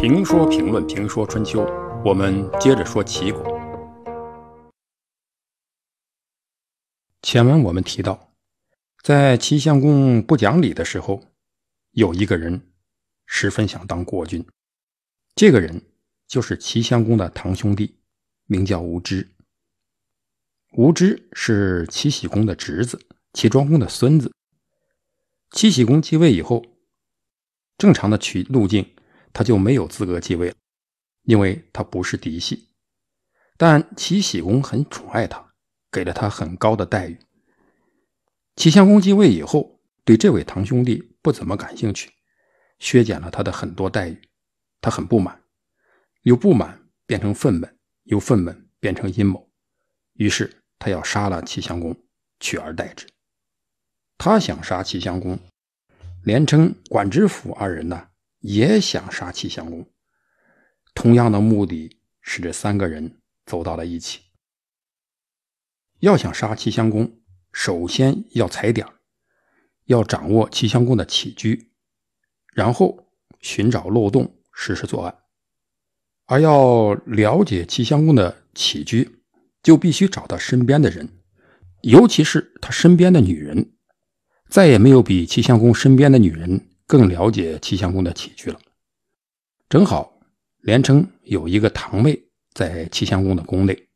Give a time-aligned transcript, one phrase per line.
[0.00, 1.66] 评说评论评说春秋，
[2.04, 3.42] 我们接着说齐国。
[7.20, 8.32] 前文我们提到，
[9.02, 11.24] 在齐襄公不讲理的时候，
[11.90, 12.70] 有一个人
[13.26, 14.46] 十分想当国君。
[15.34, 15.82] 这个人
[16.28, 17.96] 就是齐襄公的堂兄弟，
[18.46, 19.28] 名叫无知。
[20.74, 24.32] 无知是齐僖公的侄子，齐庄公的孙子。
[25.50, 26.64] 齐僖公继位以后，
[27.76, 28.94] 正常的取路径。
[29.32, 30.54] 他就没有资格继位了，
[31.22, 32.68] 因为他不是嫡系。
[33.56, 35.52] 但齐僖公很宠爱他，
[35.90, 37.18] 给了他很高的待遇。
[38.56, 42.10] 齐襄公继位以后，对这位堂兄弟不怎么感兴趣，
[42.78, 44.20] 削减了他的很多待遇。
[44.80, 45.42] 他很不满，
[46.22, 47.68] 由不满变成愤懑，
[48.04, 49.50] 由愤懑变成阴谋。
[50.14, 51.96] 于是他要杀了齐襄公，
[52.38, 53.06] 取而代之。
[54.16, 55.38] 他想杀齐襄公，
[56.22, 58.07] 连称、管之府二人呢？
[58.40, 59.90] 也想杀齐襄公，
[60.94, 64.20] 同样的目的使这三个人走到了一起。
[66.00, 67.20] 要想杀齐襄公，
[67.52, 68.86] 首先要踩点
[69.86, 71.72] 要掌握齐襄公的起居，
[72.54, 73.08] 然后
[73.40, 75.18] 寻找漏洞实施作案。
[76.26, 79.22] 而要了解齐襄公的起居，
[79.62, 81.08] 就必须找到身边的人，
[81.80, 83.72] 尤其是他身边的女人。
[84.48, 86.67] 再也没有比齐襄公身边的女人。
[86.88, 88.58] 更了解齐襄公的起居了。
[89.68, 90.18] 正好，
[90.62, 92.18] 连称有一个堂妹
[92.54, 93.88] 在齐襄公的宫内，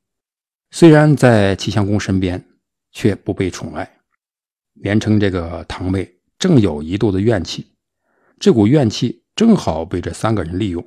[0.70, 2.44] 虽然在齐襄公身边，
[2.92, 3.98] 却不被宠爱。
[4.74, 7.74] 连称这个堂妹正有一肚子怨气，
[8.38, 10.86] 这股怨气正好被这三个人利用。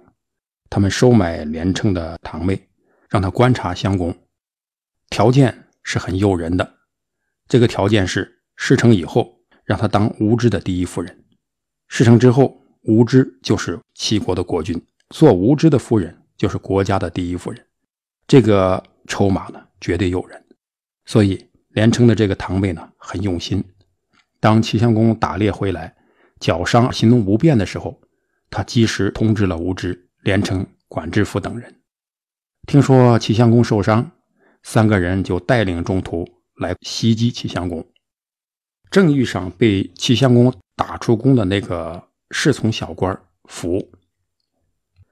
[0.70, 2.70] 他们收买连称的堂妹，
[3.09, 4.16] 让他观察襄公，
[5.09, 6.76] 条件是很诱人的。
[7.48, 11.25] 这个条件是事成以后，让他当无知的第一夫人。
[11.88, 17.65] 事成之后，无知就是齐国的国君，做无知的夫人就是国家的第一夫人。
[18.27, 20.43] 这个筹码呢，绝对诱人。
[21.05, 23.64] 所以连称的这个堂妹呢，很用心。
[24.39, 25.95] 当齐襄公打猎回来，
[26.39, 27.99] 脚伤行动不便的时候，
[28.49, 31.81] 他及时通知了无知、连称、管之府等人。
[32.67, 34.11] 听说齐襄公受伤，
[34.64, 36.27] 三个人就带领众徒
[36.58, 37.87] 来袭击齐襄公。
[38.95, 40.54] 正遇上被齐襄公。
[40.78, 43.92] 打出宫的那个侍从小官福，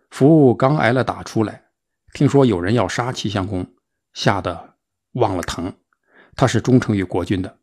[0.09, 1.65] 福刚挨了打出来，
[2.13, 3.65] 听说有人要杀齐襄公，
[4.13, 4.75] 吓得
[5.13, 5.73] 忘了疼。
[6.33, 7.59] 他是忠诚于国君的，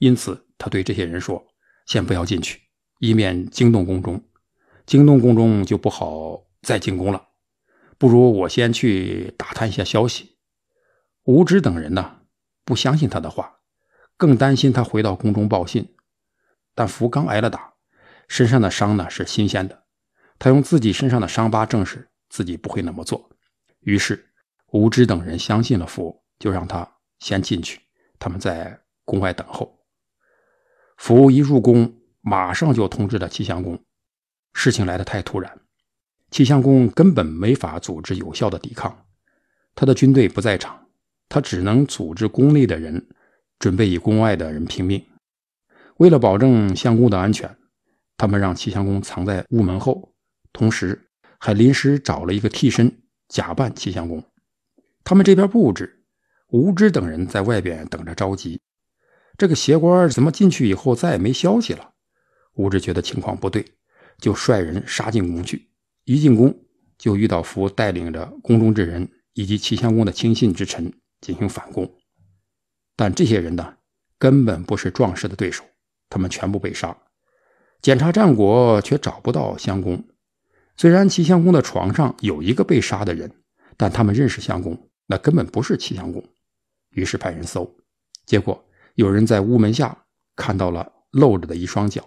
[0.00, 1.44] 因此他对这些人说
[1.86, 2.60] ：“先不要进去，
[2.98, 4.20] 以免惊动宫中。
[4.84, 7.28] 惊动宫中就不好再进宫了。
[7.98, 10.36] 不如我先去打探一下消息。”
[11.22, 12.18] 无知等人呢，
[12.64, 13.61] 不相信他的话，
[14.22, 15.96] 更担心他回到宫中报信。
[16.76, 17.72] 但福刚挨了打，
[18.28, 19.82] 身上的伤呢是新鲜的。
[20.38, 23.28] 他用自己身上的伤疤证实自己不会那么做。
[23.80, 24.30] 于是
[24.68, 26.88] 吴知等人相信了福，就让他
[27.18, 27.80] 先进去，
[28.20, 29.76] 他们在宫外等候。
[30.96, 33.76] 福一入宫，马上就通知了齐襄公。
[34.52, 35.60] 事情来得太突然，
[36.30, 39.04] 齐襄公根本没法组织有效的抵抗。
[39.74, 40.86] 他的军队不在场，
[41.28, 43.08] 他只能组织宫内的人，
[43.62, 45.00] 准备与宫外的人拼命。
[45.98, 47.56] 为了保证襄公的安全，
[48.16, 50.12] 他们让齐襄公藏在屋门后，
[50.52, 51.08] 同时
[51.38, 54.24] 还临时找了一个替身假扮齐襄公。
[55.04, 56.02] 他们这边布置，
[56.48, 58.60] 吴知等人在外边等着着急。
[59.38, 61.92] 这个邪官怎么进去以后再也没消息了？
[62.54, 63.64] 吴知觉得情况不对，
[64.18, 65.70] 就率人杀进宫去。
[66.02, 66.52] 一进宫
[66.98, 71.88] 就遇到福带领着宫中之人以及齐襄公的亲信之臣进行反攻，
[72.96, 73.74] 但这些人呢，
[74.18, 75.64] 根本不是壮士的对手。
[76.08, 76.94] 他们全部被杀，
[77.80, 80.04] 检查战果却找不到襄公。
[80.76, 83.32] 虽然齐襄公的床上有一个被杀的人，
[83.78, 86.22] 但他们认识襄公，那根本不是齐襄公。
[86.90, 87.74] 于是派人搜，
[88.26, 88.62] 结果
[88.94, 90.04] 有人在屋门下
[90.36, 92.06] 看到了露着的一双脚。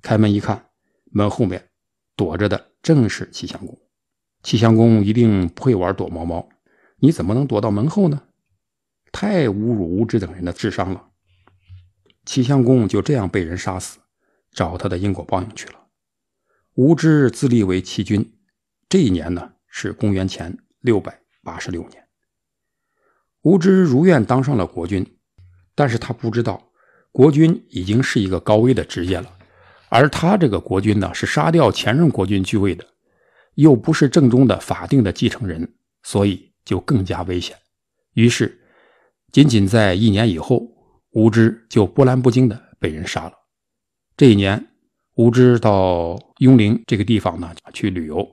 [0.00, 0.70] 开门一看，
[1.10, 1.68] 门后面
[2.16, 3.78] 躲着的正是齐襄公。
[4.42, 6.48] 齐襄公一定不会玩躲猫猫，
[7.00, 8.22] 你怎么能躲到门后呢？
[9.12, 11.10] 太侮辱无知等人的智商了。
[12.24, 13.98] 齐襄公就这样被人杀死，
[14.50, 15.74] 找他的因果报应去了。
[16.74, 18.38] 无知自立为齐君，
[18.88, 22.02] 这一年呢是公元前六百八十六年。
[23.42, 25.18] 无知如愿当上了国君，
[25.74, 26.72] 但是他不知道
[27.10, 29.36] 国君已经是一个高危的职业了，
[29.88, 32.86] 而他这个国君呢是杀掉前任国君继位的，
[33.54, 35.74] 又不是正宗的法定的继承人，
[36.04, 37.56] 所以就更加危险。
[38.14, 38.61] 于是，
[39.32, 40.68] 仅仅在一年以后。
[41.14, 43.34] 吴知就波澜不惊的被人杀了。
[44.16, 44.66] 这一年，
[45.16, 48.26] 吴知到雍陵这个地方呢去旅游，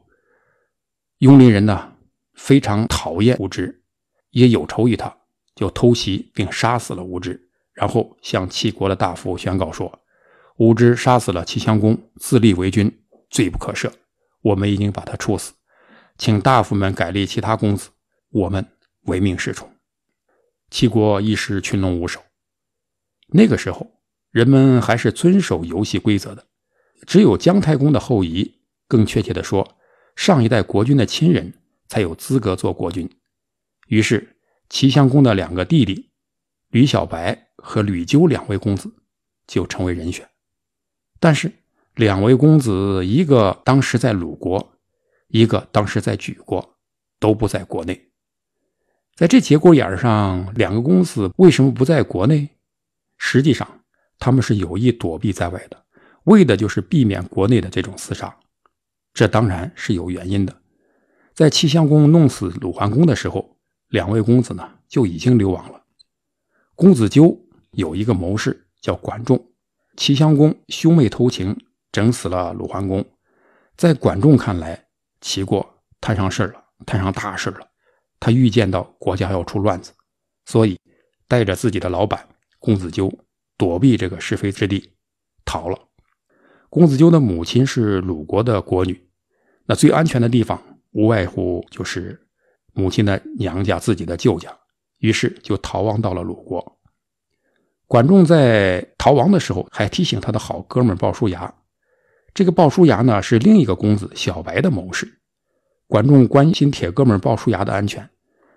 [1.17, 1.91] 雍林人呢
[2.35, 3.83] 非常讨厌吴芝，
[4.29, 5.13] 也有仇于他，
[5.55, 9.99] 就偷袭并杀死了吴芝，然后向齐国的大夫宣告说
[10.55, 12.89] ：“吴芝杀死了齐襄公，自立为君，
[13.29, 13.91] 罪不可赦。
[14.41, 15.51] 我们已经把他处死，
[16.17, 17.89] 请大夫们改立其他公子，
[18.29, 18.65] 我们
[19.07, 19.69] 唯命是从。”
[20.69, 22.21] 齐国一时群龙无首。
[23.27, 23.99] 那个时候，
[24.31, 26.47] 人们还是遵守游戏规则的，
[27.05, 29.77] 只有姜太公的后裔，更确切的说，
[30.15, 31.53] 上一代国君的亲人
[31.87, 33.09] 才有资格做国君。
[33.87, 34.37] 于是，
[34.69, 36.09] 齐襄公的两个弟弟
[36.69, 38.91] 吕小白和吕纠两位公子
[39.47, 40.29] 就成为人选。
[41.19, 41.51] 但是，
[41.95, 44.73] 两位公子，一个当时在鲁国，
[45.27, 46.77] 一个当时在莒国，
[47.19, 48.08] 都不在国内。
[49.19, 52.47] 在这节骨眼上，两个公子为什么不在国内？
[53.17, 53.67] 实际上，
[54.17, 55.75] 他们是有意躲避在外的，
[56.23, 58.33] 为的就是避免国内的这种厮杀。
[59.13, 60.55] 这当然是有原因的。
[61.33, 63.57] 在齐襄公弄死鲁桓公的时候，
[63.89, 65.83] 两位公子呢就已经流亡了。
[66.73, 67.37] 公子纠
[67.71, 69.51] 有一个谋士叫管仲，
[69.97, 71.59] 齐襄公兄妹偷情，
[71.91, 73.05] 整死了鲁桓公。
[73.75, 74.81] 在管仲看来，
[75.19, 77.68] 齐国摊上事了，摊上大事了。
[78.19, 79.93] 他预见到国家要出乱子，
[80.45, 80.79] 所以
[81.27, 82.27] 带着自己的老板。
[82.59, 83.11] 公子纠
[83.57, 84.91] 躲避这个是非之地，
[85.45, 85.79] 逃了。
[86.69, 89.09] 公子纠的母亲是鲁国的国女，
[89.65, 90.61] 那最安全的地方
[90.91, 92.27] 无外乎就是
[92.73, 94.55] 母亲的娘家、自己的舅家，
[94.97, 96.79] 于是就逃亡到了鲁国。
[97.87, 101.51] 管仲在逃亡的时候，还提醒他的好哥们鲍叔牙。
[102.33, 105.18] 这个鲍叔牙呢，是另一个公子小白的谋士。
[105.89, 108.09] 管仲关心铁哥们鲍叔牙的安全，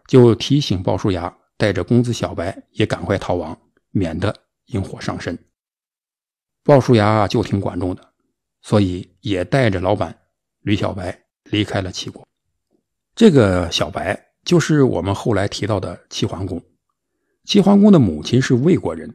[0.06, 3.58] 就提醒鲍叔牙带着公子小白也赶快逃亡。
[3.94, 4.34] 免得
[4.68, 5.38] 引火上身。
[6.64, 8.02] 鲍叔牙就听管仲的，
[8.62, 10.18] 所以也带着老板
[10.62, 12.26] 吕小白离开了齐国。
[13.14, 16.58] 这个小白就是我们后来提到的齐桓公。
[17.44, 19.14] 齐桓公的母亲是魏国人，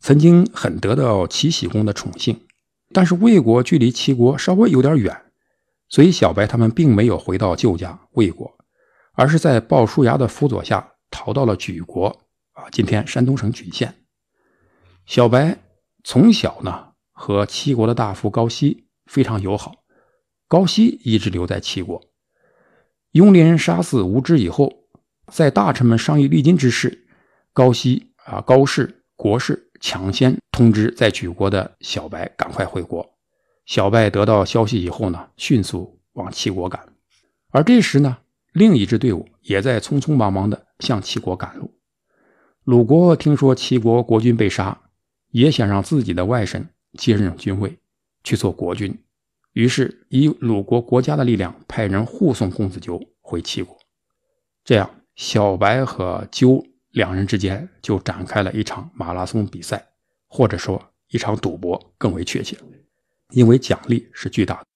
[0.00, 2.36] 曾经很得到齐僖公的宠幸。
[2.92, 5.16] 但是魏国距离齐国稍微有点远，
[5.90, 8.56] 所以小白他们并没有回到旧家魏国，
[9.12, 12.06] 而是在鲍叔牙的辅佐下逃到了莒国
[12.52, 13.92] 啊，今天山东省莒县。
[15.04, 15.58] 小白
[16.04, 19.72] 从小呢和齐国的大夫高息非常友好，
[20.46, 22.00] 高息一直留在齐国。
[23.10, 24.72] 雍连杀死无知以后，
[25.26, 27.08] 在大臣们商议励金之事，
[27.52, 33.04] 高息啊高氏国氏抢先通知在莒国的小白赶快回国。
[33.70, 36.92] 小白得到消息以后呢，迅速往齐国赶。
[37.50, 38.18] 而这时呢，
[38.52, 41.72] 另一支队伍也在匆匆忙忙的向齐国赶路。
[42.64, 44.76] 鲁国听说齐国国君被杀。
[45.30, 46.66] 也想让自己的外甥
[46.98, 47.78] 接任君位，
[48.24, 48.98] 去做国君，
[49.52, 53.78] 于是以鲁国国家的力量派人护送公子纠回齐国。
[54.64, 59.86] 这样，小白和纠两人之间就展开了一场马拉松比赛，
[60.26, 62.58] 或者说一场赌博更为确切，
[63.30, 64.66] 因为奖励是巨大的，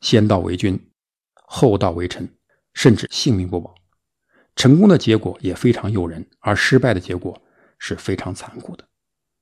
[0.00, 0.90] 先到为君，
[1.34, 2.28] 后到为臣，
[2.74, 3.74] 甚至性命不保。
[4.54, 7.42] 成功的结果也非常诱人，而失败的结果
[7.78, 8.88] 是非常残酷的。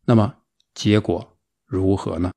[0.04, 0.36] 那么。
[0.74, 2.32] 结果如何呢？